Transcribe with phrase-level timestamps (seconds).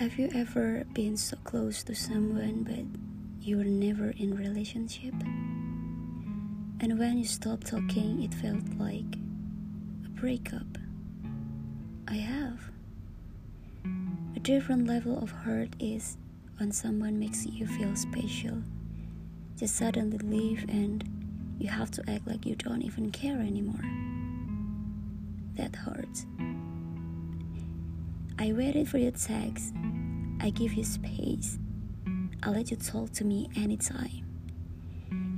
[0.00, 5.12] Have you ever been so close to someone but you were never in relationship?
[6.80, 9.18] And when you stopped talking, it felt like
[10.06, 10.78] a breakup.
[12.08, 12.60] I have.
[14.34, 16.16] A different level of hurt is
[16.56, 18.56] when someone makes you feel special,
[19.58, 21.04] just suddenly leave and
[21.58, 23.84] you have to act like you don't even care anymore.
[25.56, 26.24] That hurts.
[28.40, 29.74] I waited for your text.
[30.40, 31.58] I give you space.
[32.42, 34.24] I let you talk to me anytime.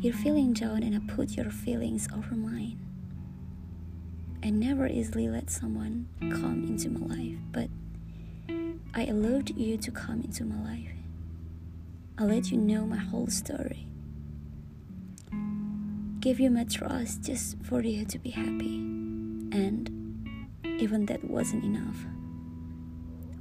[0.00, 2.78] You're feeling down and I put your feelings over mine.
[4.44, 7.68] I never easily let someone come into my life, but
[8.94, 10.92] I allowed you to come into my life.
[12.18, 13.88] I let you know my whole story.
[16.20, 18.76] Give you my trust just for you to be happy.
[19.50, 19.90] And
[20.64, 21.96] even that wasn't enough.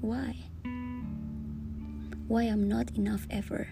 [0.01, 0.35] Why?
[2.27, 3.67] Why I'm not enough ever?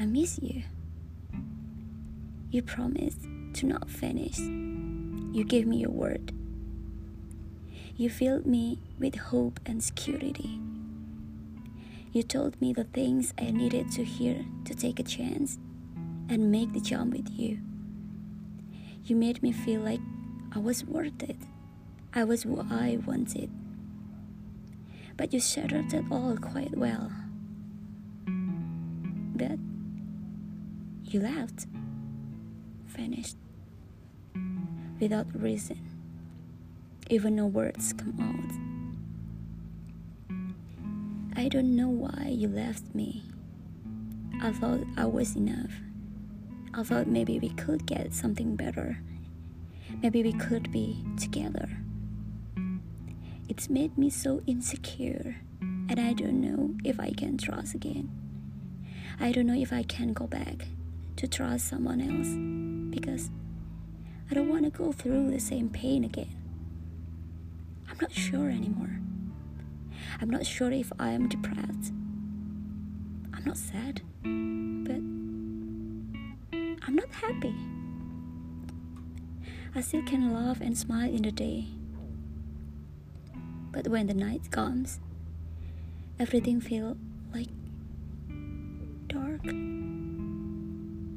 [0.00, 0.62] I miss you.
[2.50, 3.20] You promised
[3.54, 4.38] to not finish.
[4.38, 6.32] You gave me your word.
[7.96, 10.58] You filled me with hope and security.
[12.12, 15.58] You told me the things I needed to hear to take a chance
[16.30, 17.58] and make the jump with you.
[19.04, 20.00] You made me feel like
[20.50, 21.36] I was worth it.
[22.14, 23.50] I was what I wanted
[25.16, 27.10] but you shattered it all quite well.
[29.36, 29.58] But
[31.04, 31.66] you left,
[32.86, 33.36] finished,
[35.00, 35.80] without reason,
[37.10, 38.74] even no words come out.
[41.36, 43.22] I don't know why you left me.
[44.40, 45.72] I thought I was enough.
[46.72, 48.98] I thought maybe we could get something better.
[50.02, 51.68] Maybe we could be together.
[53.46, 58.10] It's made me so insecure, and I don't know if I can trust again.
[59.20, 60.66] I don't know if I can go back
[61.16, 62.28] to trust someone else
[62.90, 63.30] because
[64.30, 66.34] I don't want to go through the same pain again.
[67.88, 68.98] I'm not sure anymore.
[70.20, 71.92] I'm not sure if I am depressed.
[73.34, 75.02] I'm not sad, but
[76.82, 77.54] I'm not happy.
[79.74, 81.66] I still can laugh and smile in the day
[83.74, 85.00] but when the night comes,
[86.20, 86.96] everything feels
[87.34, 87.48] like
[89.08, 89.42] dark,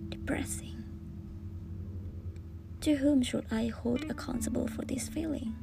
[0.10, 0.84] depressing.
[2.82, 5.56] To whom should I hold accountable for this feeling?